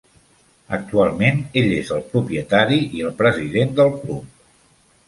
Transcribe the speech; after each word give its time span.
Actualment 0.77 1.37
ell 1.61 1.69
és 1.75 1.91
el 1.99 2.01
propietari 2.15 2.81
i 2.99 3.07
el 3.11 3.15
president 3.21 3.79
del 3.83 3.97
club. 4.03 4.35